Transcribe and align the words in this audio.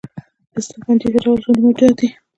استاده 0.57 0.81
فنجي 0.85 1.07
څه 1.13 1.19
ډول 1.23 1.37
ژوندي 1.43 1.61
موجودات 1.63 1.93
دي 1.99 2.07